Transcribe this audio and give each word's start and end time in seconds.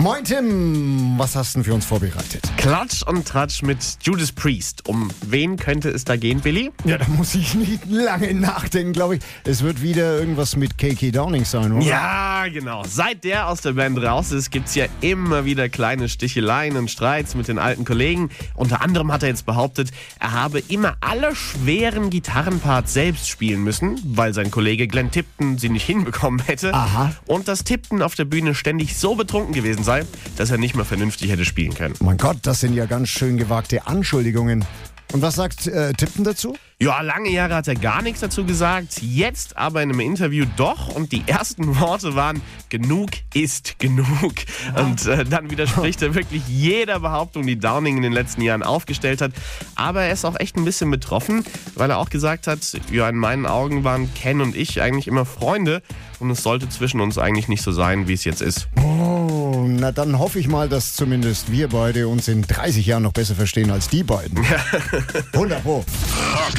Moin 0.00 0.24
Tim, 0.24 1.18
was 1.18 1.36
hast 1.36 1.56
du 1.56 1.62
für 1.62 1.74
uns 1.74 1.84
vorbereitet? 1.84 2.40
Klatsch 2.56 3.02
und 3.02 3.28
Tratsch 3.28 3.60
mit 3.60 3.76
Judas 4.00 4.32
Priest. 4.32 4.88
Um 4.88 5.10
wen 5.26 5.58
könnte 5.58 5.90
es 5.90 6.06
da 6.06 6.16
gehen, 6.16 6.40
Billy? 6.40 6.70
Ja, 6.86 6.96
da 6.96 7.06
muss 7.06 7.34
ich 7.34 7.54
nicht 7.54 7.84
lange 7.86 8.32
nachdenken, 8.32 8.94
glaube 8.94 9.16
ich. 9.16 9.22
Es 9.44 9.62
wird 9.62 9.82
wieder 9.82 10.18
irgendwas 10.18 10.56
mit 10.56 10.78
KK 10.78 11.10
Downing 11.10 11.44
sein, 11.44 11.72
oder? 11.72 11.84
Ja, 11.84 12.46
genau. 12.48 12.82
Seit 12.88 13.24
der 13.24 13.48
aus 13.48 13.60
der 13.60 13.72
Band 13.72 14.02
raus 14.02 14.32
ist, 14.32 14.50
gibt's 14.50 14.74
ja 14.74 14.86
immer 15.02 15.44
wieder 15.44 15.68
kleine 15.68 16.08
Sticheleien 16.08 16.78
und 16.78 16.90
Streits 16.90 17.34
mit 17.34 17.48
den 17.48 17.58
alten 17.58 17.84
Kollegen. 17.84 18.30
Unter 18.54 18.80
anderem 18.80 19.12
hat 19.12 19.22
er 19.22 19.28
jetzt 19.28 19.44
behauptet, 19.44 19.90
er 20.18 20.32
habe 20.32 20.60
immer 20.68 20.96
alle 21.02 21.36
schweren 21.36 22.08
Gitarrenparts 22.08 22.94
selbst 22.94 23.28
spielen 23.28 23.62
müssen, 23.62 24.00
weil 24.02 24.32
sein 24.32 24.50
Kollege 24.50 24.88
Glenn 24.88 25.10
Tipton 25.10 25.58
sie 25.58 25.68
nicht 25.68 25.84
hinbekommen 25.86 26.40
hätte. 26.40 26.72
Aha. 26.72 27.12
Und 27.26 27.48
dass 27.48 27.64
Tipton 27.64 28.00
auf 28.00 28.14
der 28.14 28.24
Bühne 28.24 28.54
ständig 28.54 28.96
so 28.96 29.14
betrunken 29.14 29.52
gewesen 29.52 29.84
sei, 29.84 29.89
dass 30.36 30.50
er 30.50 30.58
nicht 30.58 30.76
mehr 30.76 30.84
vernünftig 30.84 31.30
hätte 31.30 31.44
spielen 31.44 31.74
können. 31.74 31.94
Mein 32.00 32.16
Gott, 32.16 32.38
das 32.42 32.60
sind 32.60 32.74
ja 32.74 32.86
ganz 32.86 33.08
schön 33.08 33.36
gewagte 33.36 33.86
Anschuldigungen. 33.86 34.64
Und 35.12 35.22
was 35.22 35.34
sagt 35.34 35.66
äh, 35.66 35.92
Tipton 35.92 36.24
dazu? 36.24 36.56
Ja, 36.82 37.02
lange 37.02 37.28
Jahre 37.28 37.56
hat 37.56 37.68
er 37.68 37.74
gar 37.74 38.00
nichts 38.00 38.20
dazu 38.20 38.46
gesagt, 38.46 39.02
jetzt 39.02 39.58
aber 39.58 39.82
in 39.82 39.90
einem 39.90 40.00
Interview 40.00 40.46
doch 40.56 40.88
und 40.88 41.12
die 41.12 41.22
ersten 41.26 41.78
Worte 41.78 42.14
waren, 42.14 42.40
genug 42.70 43.10
ist 43.34 43.78
genug. 43.78 44.32
Und 44.74 45.04
äh, 45.04 45.26
dann 45.26 45.50
widerspricht 45.50 46.00
er 46.00 46.14
wirklich 46.14 46.42
jeder 46.48 47.00
Behauptung, 47.00 47.46
die 47.46 47.58
Downing 47.58 47.98
in 47.98 48.02
den 48.02 48.14
letzten 48.14 48.40
Jahren 48.40 48.62
aufgestellt 48.62 49.20
hat. 49.20 49.32
Aber 49.74 50.04
er 50.04 50.12
ist 50.14 50.24
auch 50.24 50.40
echt 50.40 50.56
ein 50.56 50.64
bisschen 50.64 50.90
betroffen, 50.90 51.44
weil 51.74 51.90
er 51.90 51.98
auch 51.98 52.08
gesagt 52.08 52.46
hat, 52.46 52.60
ja, 52.90 53.06
in 53.10 53.16
meinen 53.16 53.44
Augen 53.44 53.84
waren 53.84 54.08
Ken 54.14 54.40
und 54.40 54.56
ich 54.56 54.80
eigentlich 54.80 55.06
immer 55.06 55.26
Freunde 55.26 55.82
und 56.18 56.30
es 56.30 56.42
sollte 56.42 56.68
zwischen 56.70 57.00
uns 57.00 57.18
eigentlich 57.18 57.48
nicht 57.48 57.62
so 57.62 57.72
sein, 57.72 58.08
wie 58.08 58.14
es 58.14 58.24
jetzt 58.24 58.40
ist. 58.40 58.68
Oh, 58.82 59.66
na 59.68 59.92
dann 59.92 60.18
hoffe 60.18 60.38
ich 60.38 60.48
mal, 60.48 60.68
dass 60.68 60.94
zumindest 60.94 61.50
wir 61.50 61.68
beide 61.68 62.08
uns 62.08 62.28
in 62.28 62.42
30 62.42 62.86
Jahren 62.86 63.02
noch 63.02 63.12
besser 63.12 63.34
verstehen 63.34 63.70
als 63.70 63.88
die 63.88 64.02
beiden. 64.02 64.38
Wunderbar. 65.32 65.76
Rock 65.76 66.58